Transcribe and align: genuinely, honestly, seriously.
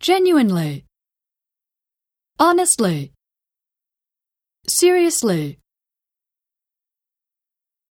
genuinely, 0.00 0.84
honestly, 2.38 3.12
seriously. 4.66 5.58